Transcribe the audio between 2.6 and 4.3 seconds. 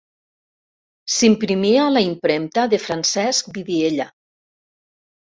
de Francesc Vidiella.